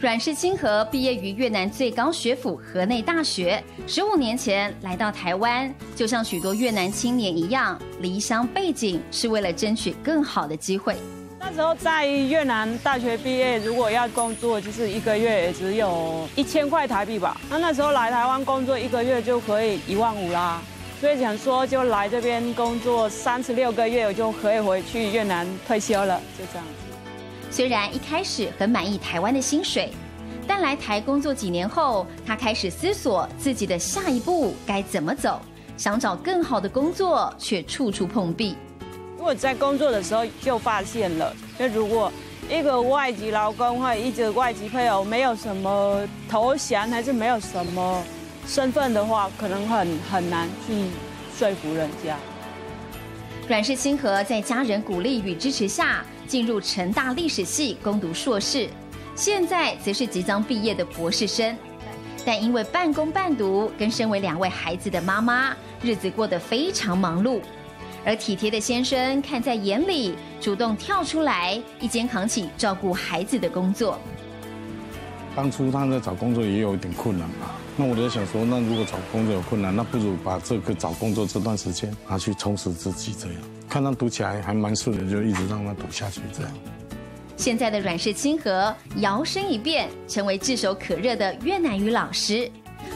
[0.00, 10.94] 阮氏清河毕业于越南最高学府河内大学，十五年前来到台湾，就像许多越南青年一样，离乡背井是为了争取更好的机会。
[11.40, 17.36] 那时候在越南大学毕业，如果要工作，就是一个月也只有一千块台币吧。
[17.50, 20.62] 那那时候来台湾工作，一个月就可以一万五啦。
[21.00, 26.84] 所以想说，就来这边工作三十六个月，我就可以回去越南退休了，就这样子。
[27.50, 29.90] 虽然一开始很满意台湾的薪水，
[30.46, 35.40] 但来台工作几年后，他开始思索自己的下一步该怎么走，
[35.76, 38.56] 想找更好的工作，却处处碰壁。
[39.18, 42.12] 我在工作的时候就发现了，那如果
[42.48, 48.02] 一个外籍劳工或者一个外籍配偶没有什么头衔，还是没有什么。
[48.46, 50.72] 身份的话，可能很很难去
[51.36, 52.16] 说服人家。
[53.46, 58.68] 阮氏清河在家人鼓励与支持下，进入成大历史系攻读硕士，
[59.16, 61.56] 现在则是即将毕业的博士生。
[62.24, 67.40] 但因为半工半读，跟身为两位孩子的妈妈，日子过得非常忙碌。
[68.04, 73.98] 而体贴的先生看在眼里，主动跳出来，一肩扛起照顾孩子的工作。
[75.34, 77.54] 当初他在找工作也有一点困难吧。
[77.76, 83.36] 那我就想说，那如果找工作有困难，那不如把这个找工作这段时间拿去充实自己，这样
[83.68, 86.52] 看他读起来还蛮顺的，就一直让他读下去，这样。
[87.36, 92.50] 现在的阮氏清河摇身一变，成为炙手可热的越南语老师，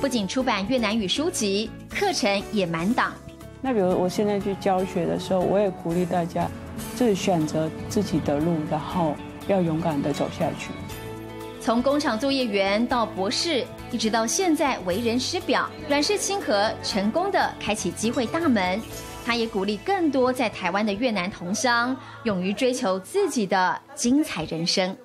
[0.00, 3.12] 不仅出版越南语书籍，课程也满档。
[3.60, 6.48] 那比如我现在去教学的时候，我也鼓励大家，
[6.94, 9.16] 自己选择自己的路，然后
[9.48, 10.70] 要勇敢的走下去。
[11.60, 18.80] 从工厂作业员到博士，一直到现在为人师表，阮氏清河成功的开启机会大门。
[19.28, 24.96] 他也鼓励更多在台湾的越南同乡，勇于追求自己的精彩人生。